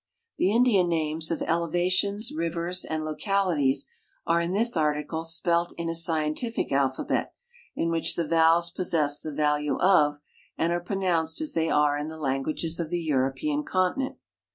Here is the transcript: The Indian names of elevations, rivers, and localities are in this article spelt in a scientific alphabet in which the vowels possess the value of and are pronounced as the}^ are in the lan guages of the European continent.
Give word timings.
The 0.39 0.51
Indian 0.51 0.89
names 0.89 1.29
of 1.29 1.43
elevations, 1.43 2.31
rivers, 2.31 2.83
and 2.83 3.05
localities 3.05 3.85
are 4.25 4.41
in 4.41 4.51
this 4.51 4.75
article 4.75 5.23
spelt 5.23 5.73
in 5.73 5.89
a 5.89 5.93
scientific 5.93 6.71
alphabet 6.71 7.35
in 7.75 7.91
which 7.91 8.15
the 8.15 8.27
vowels 8.27 8.71
possess 8.71 9.19
the 9.21 9.31
value 9.31 9.77
of 9.77 10.17
and 10.57 10.73
are 10.73 10.79
pronounced 10.79 11.39
as 11.41 11.53
the}^ 11.53 11.71
are 11.71 11.99
in 11.99 12.07
the 12.07 12.17
lan 12.17 12.41
guages 12.43 12.79
of 12.79 12.89
the 12.89 12.99
European 12.99 13.63
continent. 13.63 14.15